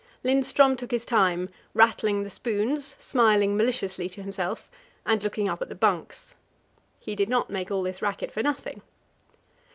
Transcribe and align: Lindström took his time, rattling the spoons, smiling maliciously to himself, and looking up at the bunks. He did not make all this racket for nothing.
Lindström 0.25 0.75
took 0.75 0.89
his 0.89 1.05
time, 1.05 1.47
rattling 1.75 2.23
the 2.23 2.31
spoons, 2.31 2.95
smiling 2.99 3.55
maliciously 3.55 4.09
to 4.09 4.23
himself, 4.23 4.71
and 5.05 5.21
looking 5.21 5.47
up 5.47 5.61
at 5.61 5.69
the 5.69 5.75
bunks. 5.75 6.33
He 6.99 7.15
did 7.15 7.29
not 7.29 7.51
make 7.51 7.69
all 7.69 7.83
this 7.83 8.01
racket 8.01 8.31
for 8.31 8.41
nothing. 8.41 8.81